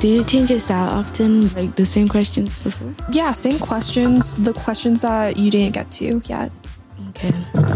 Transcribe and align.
Do 0.00 0.08
you 0.08 0.24
change 0.24 0.50
your 0.50 0.60
style 0.60 0.88
often? 0.88 1.52
Like 1.54 1.76
the 1.76 1.84
same 1.84 2.08
questions 2.08 2.48
before? 2.62 2.94
Yeah, 3.12 3.32
same 3.32 3.58
questions. 3.58 4.34
The 4.34 4.54
questions 4.54 5.02
that 5.02 5.36
you 5.36 5.50
didn't 5.50 5.74
get 5.74 5.90
to 5.92 6.22
yet. 6.24 6.50
Okay. 7.10 7.34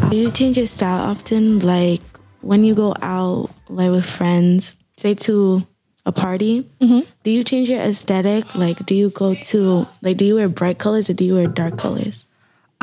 Do 0.09 0.17
you 0.17 0.31
change 0.31 0.57
your 0.57 0.67
style 0.67 1.11
often? 1.11 1.59
Like 1.59 2.01
when 2.41 2.65
you 2.65 2.75
go 2.75 2.95
out, 3.03 3.51
like 3.69 3.91
with 3.91 4.07
friends, 4.07 4.75
say 4.97 5.13
to 5.15 5.67
a 6.07 6.13
party, 6.13 6.67
mm-hmm. 6.81 7.01
do 7.25 7.31
you 7.31 7.45
change 7.45 7.69
your 7.69 7.81
aesthetic? 7.81 8.55
Like, 8.55 8.87
do 8.87 8.95
you 8.95 9.11
go 9.11 9.35
to, 9.35 9.87
like, 10.01 10.17
do 10.17 10.25
you 10.25 10.37
wear 10.37 10.49
bright 10.49 10.79
colors 10.79 11.11
or 11.11 11.15
do 11.15 11.25
you 11.25 11.35
wear 11.35 11.47
dark 11.47 11.77
colors? 11.77 12.27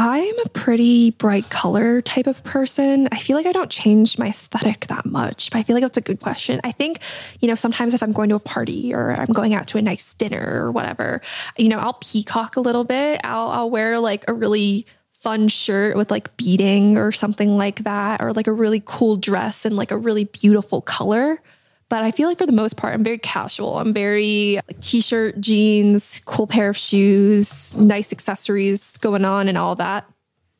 I'm 0.03 0.39
a 0.39 0.49
pretty 0.49 1.11
bright 1.11 1.51
color 1.51 2.01
type 2.01 2.25
of 2.25 2.43
person. 2.43 3.07
I 3.11 3.19
feel 3.19 3.37
like 3.37 3.45
I 3.45 3.51
don't 3.51 3.69
change 3.69 4.17
my 4.17 4.29
aesthetic 4.29 4.87
that 4.87 5.05
much, 5.05 5.51
but 5.51 5.59
I 5.59 5.63
feel 5.63 5.75
like 5.75 5.83
that's 5.83 5.99
a 5.99 6.01
good 6.01 6.19
question. 6.19 6.59
I 6.63 6.71
think, 6.71 7.01
you 7.39 7.47
know, 7.47 7.53
sometimes 7.53 7.93
if 7.93 8.01
I'm 8.01 8.11
going 8.11 8.29
to 8.29 8.35
a 8.35 8.39
party 8.39 8.95
or 8.95 9.11
I'm 9.11 9.31
going 9.31 9.53
out 9.53 9.67
to 9.67 9.77
a 9.77 9.81
nice 9.81 10.15
dinner 10.15 10.65
or 10.65 10.71
whatever, 10.71 11.21
you 11.55 11.69
know, 11.69 11.77
I'll 11.77 11.99
peacock 12.01 12.55
a 12.55 12.61
little 12.61 12.83
bit. 12.83 13.21
I'll, 13.23 13.49
I'll 13.49 13.69
wear 13.69 13.99
like 13.99 14.25
a 14.27 14.33
really 14.33 14.87
fun 15.11 15.47
shirt 15.47 15.95
with 15.95 16.09
like 16.09 16.35
beading 16.35 16.97
or 16.97 17.11
something 17.11 17.55
like 17.55 17.83
that, 17.83 18.23
or 18.23 18.33
like 18.33 18.47
a 18.47 18.51
really 18.51 18.81
cool 18.83 19.17
dress 19.17 19.65
and 19.65 19.75
like 19.75 19.91
a 19.91 19.97
really 19.97 20.23
beautiful 20.23 20.81
color. 20.81 21.43
But 21.91 22.05
I 22.05 22.11
feel 22.11 22.29
like 22.29 22.37
for 22.37 22.45
the 22.45 22.53
most 22.53 22.77
part, 22.77 22.93
I'm 22.93 23.03
very 23.03 23.17
casual. 23.17 23.77
I'm 23.77 23.91
very 23.91 24.55
like 24.65 24.79
t-shirt, 24.79 25.41
jeans, 25.41 26.21
cool 26.23 26.47
pair 26.47 26.69
of 26.69 26.77
shoes, 26.77 27.75
nice 27.75 28.13
accessories 28.13 28.95
going 28.99 29.25
on 29.25 29.49
and 29.49 29.57
all 29.57 29.75
that. 29.75 30.05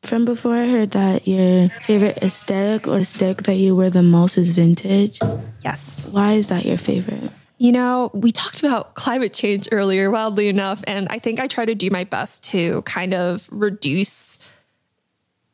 From 0.02 0.26
before, 0.26 0.54
I 0.54 0.68
heard 0.68 0.90
that 0.90 1.26
your 1.26 1.70
favorite 1.70 2.18
aesthetic 2.18 2.86
or 2.86 2.98
aesthetic 2.98 3.44
that 3.44 3.54
you 3.54 3.74
wear 3.74 3.88
the 3.88 4.02
most 4.02 4.36
is 4.36 4.52
vintage. 4.52 5.20
Yes. 5.64 6.06
Why 6.10 6.34
is 6.34 6.48
that 6.48 6.66
your 6.66 6.76
favorite? 6.76 7.30
You 7.56 7.72
know, 7.72 8.10
we 8.12 8.30
talked 8.30 8.58
about 8.58 8.94
climate 8.94 9.32
change 9.32 9.70
earlier, 9.72 10.10
wildly 10.10 10.48
enough, 10.48 10.84
and 10.86 11.08
I 11.08 11.18
think 11.18 11.40
I 11.40 11.46
try 11.46 11.64
to 11.64 11.74
do 11.74 11.88
my 11.88 12.04
best 12.04 12.44
to 12.50 12.82
kind 12.82 13.14
of 13.14 13.48
reduce 13.50 14.38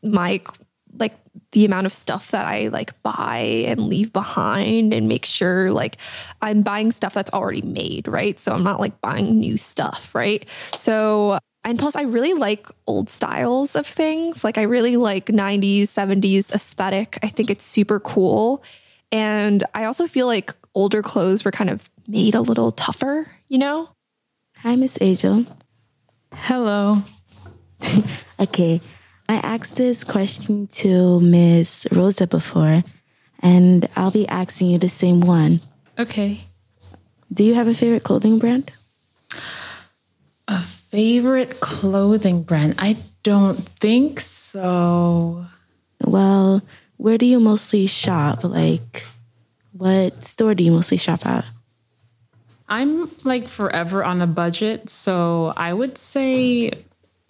my 0.03 0.41
like 0.99 1.17
the 1.53 1.65
amount 1.65 1.87
of 1.87 1.93
stuff 1.93 2.31
that 2.31 2.47
I 2.47 2.69
like 2.69 3.01
buy 3.03 3.65
and 3.67 3.81
leave 3.87 4.13
behind 4.13 4.93
and 4.93 5.09
make 5.09 5.25
sure 5.25 5.73
like 5.73 5.97
I'm 6.43 6.63
buying 6.63 6.93
stuff 6.93 7.15
that's 7.15 7.33
already 7.33 7.63
made, 7.63 8.07
right? 8.07 8.39
So 8.39 8.53
I'm 8.53 8.63
not 8.63 8.81
like 8.81 9.01
buying 9.01 9.39
new 9.39 9.57
stuff, 9.57 10.15
right? 10.15 10.47
So 10.75 11.39
and 11.65 11.79
plus 11.79 11.97
I 11.97 12.03
really 12.03 12.35
like 12.35 12.69
old 12.87 13.11
styles 13.11 13.77
of 13.77 13.87
things. 13.87 14.45
Like 14.45 14.59
I 14.59 14.63
really 14.63 14.97
like 14.97 15.27
90s, 15.27 15.83
70s 15.85 16.53
aesthetic. 16.53 17.19
I 17.23 17.29
think 17.29 17.51
it's 17.51 17.65
super 17.65 17.99
cool. 18.01 18.63
And 19.11 19.65
I 19.75 19.85
also 19.85 20.07
feel 20.07 20.27
like 20.27 20.55
older 20.75 21.03
clothes 21.03 21.45
were 21.45 21.51
kind 21.51 21.71
of 21.71 21.91
made 22.07 22.35
a 22.35 22.41
little 22.41 22.73
tougher, 22.73 23.31
you 23.49 23.59
know? 23.59 23.91
Hi, 24.59 24.77
Miss 24.77 24.99
Angel. 25.01 25.47
Hello. 26.33 27.03
Okay, 28.41 28.81
I 29.29 29.37
asked 29.37 29.77
this 29.77 30.05
question 30.05 30.69
to 30.69 31.21
Miss 31.21 31.87
Rosa 31.93 32.27
before, 32.27 32.83
and 33.41 33.89
I'll 33.95 34.11
be 34.11 34.27
asking 34.27 34.69
you 34.69 34.79
the 34.79 34.89
same 34.89 35.21
one. 35.21 35.61
Okay. 35.99 36.41
Do 37.33 37.45
you 37.45 37.55
have 37.55 37.69
a 37.69 37.75
favorite 37.75 38.05
clothing 38.05 38.39
brand? 38.39 38.71
A 40.49 40.61
favorite 40.63 41.61
clothing 41.61 42.43
brand? 42.43 42.77
I 42.79 42.97
don't 43.23 43.59
think 43.59 44.21
so. 44.21 45.45
Well, 46.03 46.63
where 46.97 47.19
do 47.19 47.27
you 47.27 47.39
mostly 47.39 47.87
shop? 47.87 48.45
Like, 48.45 49.05
what 49.73 50.25
store 50.25 50.55
do 50.55 50.65
you 50.65 50.73
mostly 50.73 50.97
shop 50.97 51.27
at? 51.27 51.45
I'm 52.67 53.11
like 53.25 53.47
forever 53.47 54.03
on 54.05 54.23
a 54.23 54.27
budget, 54.27 54.89
so 54.89 55.53
I 55.57 55.75
would 55.75 55.99
say 55.99 56.73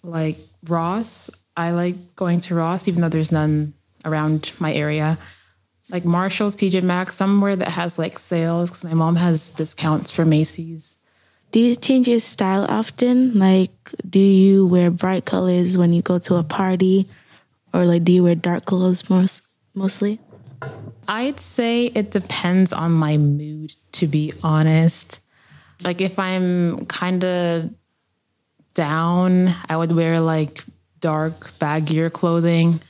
like 0.03 0.37
Ross. 0.65 1.29
I 1.59 1.71
like 1.71 2.15
going 2.15 2.39
to 2.47 2.55
Ross, 2.55 2.87
even 2.87 3.01
though 3.01 3.09
there's 3.09 3.33
none 3.33 3.73
around 4.05 4.53
my 4.61 4.73
area. 4.73 5.17
Like 5.89 6.05
Marshalls, 6.05 6.55
TJ 6.55 6.83
Maxx, 6.83 7.17
somewhere 7.17 7.57
that 7.57 7.67
has 7.67 7.99
like 7.99 8.17
sales 8.17 8.69
because 8.69 8.85
my 8.85 8.93
mom 8.93 9.17
has 9.17 9.49
discounts 9.49 10.09
for 10.09 10.23
Macy's. 10.23 10.95
Do 11.51 11.59
you 11.59 11.75
change 11.75 12.07
your 12.07 12.21
style 12.21 12.65
often? 12.69 13.37
Like, 13.37 13.73
do 14.09 14.19
you 14.19 14.67
wear 14.67 14.89
bright 14.89 15.25
colors 15.25 15.77
when 15.77 15.91
you 15.91 16.01
go 16.01 16.17
to 16.19 16.35
a 16.35 16.43
party? 16.43 17.09
Or 17.73 17.85
like, 17.85 18.05
do 18.05 18.13
you 18.13 18.23
wear 18.23 18.35
dark 18.35 18.63
clothes 18.63 19.09
most, 19.09 19.41
mostly? 19.73 20.21
I'd 21.09 21.41
say 21.41 21.87
it 21.87 22.11
depends 22.11 22.71
on 22.71 22.93
my 22.93 23.17
mood, 23.17 23.75
to 23.93 24.07
be 24.07 24.31
honest. 24.43 25.19
Like 25.83 25.99
if 25.99 26.19
I'm 26.19 26.85
kind 26.85 27.25
of 27.25 27.69
down, 28.75 29.53
I 29.67 29.75
would 29.75 29.91
wear 29.91 30.21
like 30.21 30.63
dark, 30.99 31.51
baggier 31.59 32.11
clothing. 32.11 32.81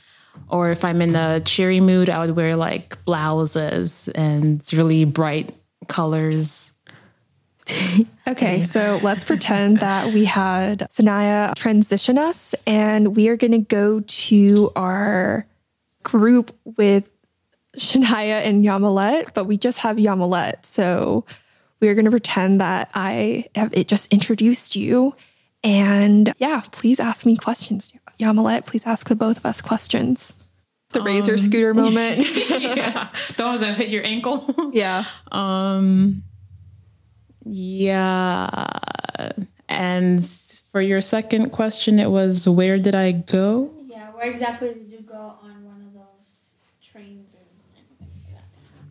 Or 0.48 0.70
if 0.70 0.84
I'm 0.84 1.02
in 1.02 1.14
a 1.14 1.40
cheery 1.40 1.80
mood, 1.80 2.08
I 2.08 2.24
would 2.24 2.36
wear 2.36 2.56
like 2.56 3.04
blouses 3.04 4.08
and 4.14 4.62
really 4.72 5.04
bright 5.04 5.52
colors. 5.88 6.72
Okay, 8.28 8.62
so 8.62 9.00
let's 9.02 9.24
pretend 9.24 9.80
that 9.80 10.14
we 10.14 10.24
had 10.24 10.86
Sanaya 10.90 11.52
transition 11.56 12.16
us 12.16 12.54
and 12.64 13.16
we 13.16 13.28
are 13.28 13.36
going 13.36 13.50
to 13.50 13.58
go 13.58 14.00
to 14.00 14.70
our 14.76 15.46
group 16.04 16.54
with 16.64 17.08
Shania 17.76 18.42
and 18.42 18.64
Yamalet, 18.64 19.34
but 19.34 19.46
we 19.46 19.56
just 19.56 19.80
have 19.80 19.96
Yamalet. 19.96 20.64
So 20.64 21.24
we 21.80 21.88
are 21.88 21.94
going 21.94 22.04
to 22.04 22.10
pretend 22.10 22.60
that 22.60 22.90
I 22.94 23.46
have 23.56 23.72
it 23.72 23.88
just 23.88 24.12
introduced 24.12 24.76
you. 24.76 25.16
And 25.62 26.32
yeah, 26.38 26.62
please 26.72 27.00
ask 27.00 27.26
me 27.26 27.36
questions. 27.36 27.92
Yamalet, 28.18 28.66
please 28.66 28.86
ask 28.86 29.08
the 29.08 29.16
both 29.16 29.38
of 29.38 29.46
us 29.46 29.60
questions. 29.60 30.34
The 30.92 31.02
razor 31.02 31.38
scooter 31.38 31.74
moment. 31.74 32.18
yeah, 32.60 33.08
those 33.36 33.60
that 33.60 33.76
hit 33.76 33.90
your 33.90 34.04
ankle. 34.04 34.70
yeah. 34.72 35.04
Um, 35.30 36.22
yeah. 37.44 38.66
And 39.68 40.24
for 40.72 40.80
your 40.80 41.00
second 41.00 41.50
question, 41.50 41.98
it 41.98 42.10
was 42.10 42.48
where 42.48 42.78
did 42.78 42.94
I 42.94 43.12
go? 43.12 43.70
Yeah, 43.86 44.10
where 44.12 44.30
exactly 44.30 44.74
did 44.74 44.90
you 44.90 45.00
go 45.00 45.14
on 45.42 45.64
one 45.64 45.82
of 45.86 45.94
those 45.94 46.52
trains 46.82 47.34
or 47.34 47.38
anything? 48.00 48.42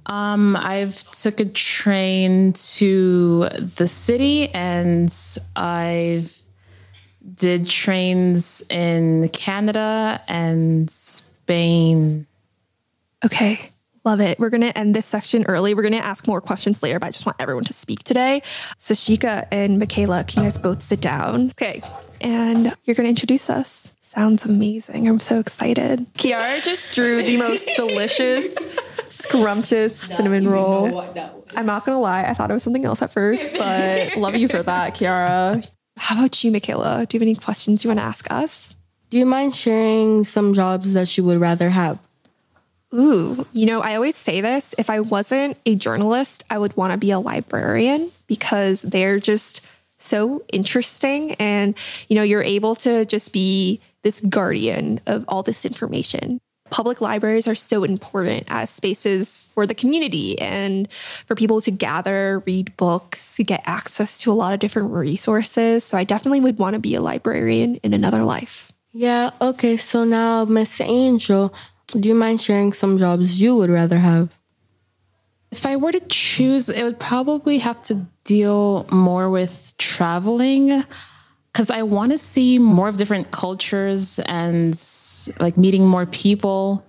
Um, 0.05 0.55
I've 0.55 0.97
took 1.11 1.39
a 1.39 1.45
train 1.45 2.53
to 2.53 3.49
the 3.49 3.87
city, 3.87 4.49
and 4.49 5.13
I've 5.55 6.38
did 7.35 7.67
trains 7.67 8.63
in 8.69 9.29
Canada 9.29 10.21
and 10.27 10.89
Spain. 10.89 12.27
Okay. 13.25 13.71
Love 14.05 14.21
it. 14.21 14.39
We're 14.39 14.49
going 14.49 14.61
to 14.61 14.77
end 14.77 14.95
this 14.95 15.05
section 15.05 15.45
early. 15.45 15.73
We're 15.73 15.81
going 15.81 15.91
to 15.93 16.03
ask 16.03 16.25
more 16.25 16.39
questions 16.41 16.81
later, 16.81 16.99
but 16.99 17.07
I 17.07 17.11
just 17.11 17.25
want 17.25 17.35
everyone 17.39 17.65
to 17.65 17.73
speak 17.73 18.03
today. 18.03 18.41
Sashika 18.79 19.47
and 19.51 19.77
Michaela, 19.77 20.23
can 20.23 20.43
you 20.43 20.49
guys 20.49 20.57
both 20.57 20.81
sit 20.81 21.01
down? 21.01 21.49
Okay. 21.51 21.81
And 22.21 22.75
you're 22.85 22.95
going 22.95 23.05
to 23.05 23.09
introduce 23.09 23.49
us. 23.49 23.93
Sounds 24.01 24.45
amazing. 24.45 25.07
I'm 25.07 25.19
so 25.19 25.39
excited. 25.39 26.11
Kiara 26.15 26.63
just 26.63 26.95
drew 26.95 27.21
the 27.21 27.37
most 27.37 27.69
delicious, 27.75 28.55
scrumptious 29.09 29.95
cinnamon 29.95 30.47
roll. 30.47 31.01
I'm 31.55 31.65
not 31.65 31.85
going 31.85 31.95
to 31.95 31.99
lie. 31.99 32.23
I 32.23 32.33
thought 32.33 32.49
it 32.49 32.53
was 32.53 32.63
something 32.63 32.85
else 32.85 33.01
at 33.01 33.11
first, 33.11 33.57
but 33.57 34.15
love 34.17 34.35
you 34.35 34.47
for 34.47 34.63
that, 34.63 34.95
Kiara. 34.95 35.69
How 35.99 36.17
about 36.17 36.43
you, 36.43 36.51
Michaela? 36.51 37.05
Do 37.05 37.15
you 37.15 37.19
have 37.19 37.27
any 37.27 37.35
questions 37.35 37.83
you 37.83 37.89
want 37.89 37.99
to 37.99 38.05
ask 38.05 38.31
us? 38.31 38.75
Do 39.09 39.17
you 39.17 39.25
mind 39.25 39.53
sharing 39.53 40.23
some 40.23 40.53
jobs 40.53 40.93
that 40.93 41.17
you 41.17 41.23
would 41.25 41.39
rather 41.39 41.69
have? 41.69 41.99
Ooh, 42.93 43.45
you 43.53 43.65
know, 43.65 43.81
I 43.81 43.95
always 43.95 44.15
say 44.15 44.41
this 44.41 44.73
if 44.77 44.89
I 44.89 45.01
wasn't 45.01 45.57
a 45.65 45.75
journalist, 45.75 46.43
I 46.49 46.57
would 46.57 46.75
want 46.77 46.93
to 46.93 46.97
be 46.97 47.11
a 47.11 47.19
librarian 47.19 48.11
because 48.27 48.81
they're 48.81 49.19
just 49.19 49.61
so 49.97 50.43
interesting. 50.53 51.33
And, 51.33 51.75
you 52.07 52.15
know, 52.15 52.23
you're 52.23 52.41
able 52.41 52.75
to 52.75 53.05
just 53.05 53.33
be 53.33 53.81
this 54.01 54.21
guardian 54.21 55.01
of 55.05 55.25
all 55.27 55.43
this 55.43 55.65
information. 55.65 56.39
Public 56.69 57.01
libraries 57.01 57.47
are 57.47 57.55
so 57.55 57.83
important 57.83 58.43
as 58.47 58.69
spaces 58.69 59.51
for 59.53 59.65
the 59.65 59.73
community 59.73 60.39
and 60.39 60.87
for 61.25 61.35
people 61.35 61.61
to 61.61 61.71
gather, 61.71 62.43
read 62.45 62.75
books, 62.77 63.39
get 63.45 63.63
access 63.65 64.17
to 64.19 64.31
a 64.31 64.33
lot 64.33 64.53
of 64.53 64.59
different 64.59 64.91
resources. 64.91 65.83
So 65.83 65.97
I 65.97 66.03
definitely 66.03 66.41
would 66.41 66.59
want 66.59 66.75
to 66.75 66.79
be 66.79 66.95
a 66.95 67.01
librarian 67.01 67.75
in 67.77 67.93
another 67.93 68.23
life. 68.23 68.71
Yeah, 68.91 69.31
okay. 69.41 69.77
So 69.77 70.03
now, 70.03 70.45
Miss 70.45 70.81
Angel, 70.81 71.53
do 71.87 72.09
you 72.09 72.15
mind 72.15 72.41
sharing 72.41 72.73
some 72.73 72.97
jobs 72.97 73.41
you 73.41 73.55
would 73.55 73.69
rather 73.69 73.99
have? 73.99 74.29
If 75.51 75.65
I 75.65 75.75
were 75.77 75.91
to 75.91 76.01
choose, 76.01 76.69
it 76.69 76.83
would 76.83 76.99
probably 76.99 77.57
have 77.59 77.81
to 77.83 78.05
deal 78.23 78.85
more 78.91 79.29
with 79.29 79.73
traveling 79.77 80.83
because 81.51 81.69
I 81.69 81.83
want 81.83 82.11
to 82.11 82.17
see 82.17 82.59
more 82.59 82.87
of 82.87 82.97
different 82.97 83.31
cultures 83.31 84.19
and 84.19 84.79
like 85.39 85.57
meeting 85.57 85.85
more 85.85 86.05
people. 86.05 86.85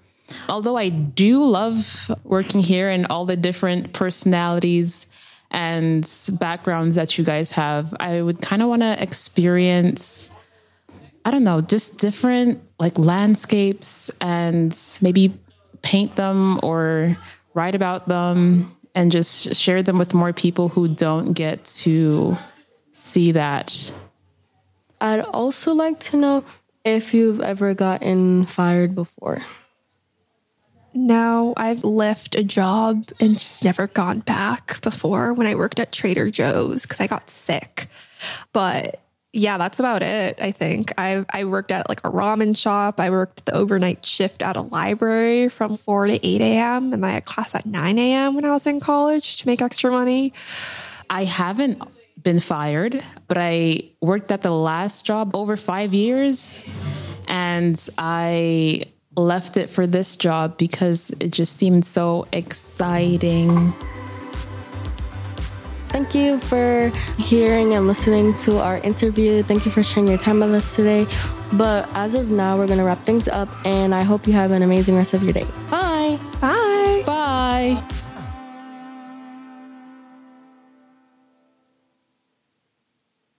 Although 0.48 0.76
I 0.76 0.90
do 0.90 1.42
love 1.42 2.10
working 2.24 2.62
here 2.62 2.88
and 2.88 3.06
all 3.10 3.24
the 3.26 3.36
different 3.36 3.92
personalities 3.92 5.06
and 5.50 6.08
backgrounds 6.32 6.94
that 6.94 7.18
you 7.18 7.24
guys 7.24 7.52
have. 7.52 7.94
I 7.98 8.22
would 8.22 8.40
kind 8.40 8.62
of 8.62 8.68
want 8.68 8.82
to 8.82 9.02
experience, 9.02 10.30
I 11.24 11.30
don't 11.30 11.44
know, 11.44 11.60
just 11.60 11.98
different 11.98 12.62
like 12.78 12.98
landscapes 12.98 14.10
and 14.20 14.76
maybe 15.00 15.32
paint 15.82 16.16
them 16.16 16.60
or 16.62 17.16
write 17.54 17.74
about 17.74 18.06
them 18.06 18.76
and 18.94 19.10
just 19.10 19.54
share 19.56 19.82
them 19.82 19.98
with 19.98 20.14
more 20.14 20.32
people 20.32 20.68
who 20.68 20.88
don't 20.88 21.32
get 21.32 21.64
to 21.64 22.36
see 22.92 23.32
that. 23.32 23.92
I'd 25.00 25.20
also 25.20 25.74
like 25.74 26.00
to 26.00 26.16
know 26.16 26.44
if 26.84 27.14
you've 27.14 27.40
ever 27.40 27.74
gotten 27.74 28.46
fired 28.46 28.94
before. 28.94 29.42
No, 30.92 31.54
I've 31.56 31.84
left 31.84 32.34
a 32.34 32.42
job 32.42 33.10
and 33.20 33.38
just 33.38 33.62
never 33.62 33.86
gone 33.86 34.20
back 34.20 34.80
before 34.80 35.32
when 35.32 35.46
I 35.46 35.54
worked 35.54 35.78
at 35.78 35.92
Trader 35.92 36.30
Joe's 36.30 36.82
because 36.82 37.00
I 37.00 37.06
got 37.06 37.30
sick. 37.30 37.88
But 38.52 39.00
yeah, 39.32 39.56
that's 39.56 39.78
about 39.78 40.02
it. 40.02 40.36
I 40.40 40.50
think 40.50 40.92
I 40.98 41.24
I 41.32 41.44
worked 41.44 41.70
at 41.70 41.88
like 41.88 42.00
a 42.00 42.10
ramen 42.10 42.56
shop. 42.56 42.98
I 42.98 43.10
worked 43.10 43.46
the 43.46 43.54
overnight 43.54 44.04
shift 44.04 44.42
at 44.42 44.56
a 44.56 44.62
library 44.62 45.48
from 45.48 45.76
four 45.76 46.06
to 46.06 46.26
eight 46.26 46.40
a.m. 46.40 46.92
and 46.92 47.06
I 47.06 47.10
had 47.10 47.24
class 47.24 47.54
at 47.54 47.66
nine 47.66 47.96
a.m. 47.96 48.34
when 48.34 48.44
I 48.44 48.50
was 48.50 48.66
in 48.66 48.80
college 48.80 49.36
to 49.36 49.46
make 49.46 49.62
extra 49.62 49.92
money. 49.92 50.32
I 51.08 51.24
haven't 51.24 51.80
been 52.22 52.40
fired, 52.40 53.02
but 53.28 53.38
I 53.38 53.90
worked 54.00 54.32
at 54.32 54.42
the 54.42 54.50
last 54.50 55.04
job 55.04 55.34
over 55.34 55.56
five 55.56 55.94
years, 55.94 56.62
and 57.28 57.88
I 57.98 58.84
left 59.16 59.56
it 59.56 59.70
for 59.70 59.86
this 59.86 60.16
job 60.16 60.56
because 60.56 61.10
it 61.20 61.30
just 61.30 61.56
seemed 61.56 61.84
so 61.84 62.26
exciting. 62.32 63.72
Thank 65.88 66.14
you 66.14 66.38
for 66.38 66.92
hearing 67.18 67.74
and 67.74 67.88
listening 67.88 68.34
to 68.44 68.58
our 68.58 68.78
interview. 68.78 69.42
Thank 69.42 69.64
you 69.66 69.72
for 69.72 69.82
sharing 69.82 70.06
your 70.06 70.18
time 70.18 70.38
with 70.38 70.54
us 70.54 70.76
today. 70.76 71.06
But 71.52 71.88
as 71.94 72.14
of 72.14 72.30
now, 72.30 72.56
we're 72.56 72.68
going 72.68 72.78
to 72.78 72.84
wrap 72.84 73.04
things 73.04 73.26
up, 73.26 73.48
and 73.66 73.92
I 73.92 74.02
hope 74.02 74.28
you 74.28 74.32
have 74.34 74.52
an 74.52 74.62
amazing 74.62 74.94
rest 74.94 75.14
of 75.14 75.24
your 75.24 75.32
day. 75.32 75.46
Bye. 75.68 75.79